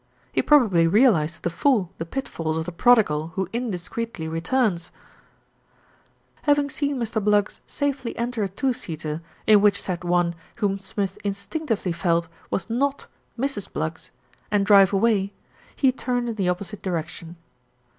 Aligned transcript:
"He 0.31 0.41
probably 0.41 0.87
realised 0.87 1.35
to 1.35 1.41
the 1.43 1.51
full 1.51 1.91
the 1.99 2.07
pitfalls 2.07 2.57
of 2.57 2.65
the 2.65 2.71
prodigal 2.71 3.33
who 3.35 3.47
indiscreetly 3.53 4.27
returns!" 4.27 4.89
Having 6.47 6.71
seen 6.71 6.97
Mr. 6.97 7.23
Bluggs 7.23 7.61
safely 7.67 8.17
enter 8.17 8.41
a 8.43 8.49
two 8.49 8.73
seater, 8.73 9.21
in 9.45 9.61
which 9.61 9.79
sat 9.79 10.03
one 10.03 10.33
whom 10.55 10.79
Smith 10.79 11.19
instinctively 11.23 11.91
felt 11.91 12.27
was 12.49 12.67
not 12.67 13.05
Mrs. 13.37 13.71
Bluggs, 13.71 14.09
and 14.49 14.65
drive 14.65 14.91
away, 14.91 15.33
he 15.75 15.91
turned 15.91 16.29
in 16.29 16.33
the 16.33 16.49
opposite 16.49 16.81
direction. 16.81 17.35